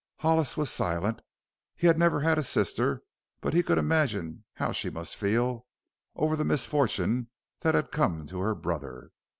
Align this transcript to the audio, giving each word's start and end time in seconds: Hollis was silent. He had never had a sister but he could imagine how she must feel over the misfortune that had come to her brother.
Hollis 0.17 0.57
was 0.57 0.71
silent. 0.71 1.19
He 1.75 1.85
had 1.85 1.99
never 1.99 2.21
had 2.21 2.39
a 2.39 2.43
sister 2.43 3.03
but 3.39 3.53
he 3.53 3.61
could 3.61 3.77
imagine 3.77 4.45
how 4.55 4.71
she 4.71 4.89
must 4.89 5.15
feel 5.15 5.67
over 6.15 6.35
the 6.35 6.43
misfortune 6.43 7.29
that 7.59 7.75
had 7.75 7.91
come 7.91 8.25
to 8.25 8.39
her 8.39 8.55
brother. 8.55 9.11